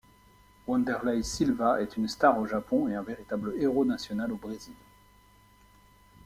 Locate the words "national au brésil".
3.85-4.73